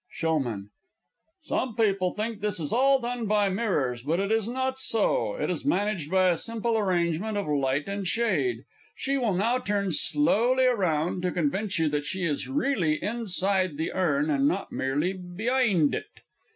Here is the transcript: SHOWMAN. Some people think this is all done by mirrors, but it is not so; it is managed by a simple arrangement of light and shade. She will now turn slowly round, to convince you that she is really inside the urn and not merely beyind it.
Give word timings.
SHOWMAN. 0.13 0.71
Some 1.43 1.75
people 1.75 2.11
think 2.11 2.39
this 2.41 2.59
is 2.59 2.73
all 2.73 2.99
done 2.99 3.27
by 3.27 3.49
mirrors, 3.49 4.01
but 4.01 4.19
it 4.19 4.31
is 4.31 4.47
not 4.47 4.79
so; 4.79 5.35
it 5.35 5.51
is 5.51 5.63
managed 5.63 6.09
by 6.09 6.29
a 6.29 6.37
simple 6.39 6.75
arrangement 6.75 7.37
of 7.37 7.47
light 7.47 7.85
and 7.85 8.07
shade. 8.07 8.63
She 8.95 9.19
will 9.19 9.35
now 9.35 9.59
turn 9.59 9.91
slowly 9.91 10.65
round, 10.65 11.21
to 11.21 11.31
convince 11.31 11.77
you 11.77 11.87
that 11.89 12.05
she 12.05 12.23
is 12.25 12.47
really 12.49 12.93
inside 12.95 13.77
the 13.77 13.93
urn 13.93 14.31
and 14.31 14.47
not 14.47 14.71
merely 14.71 15.13
beyind 15.13 15.93
it. 15.93 16.07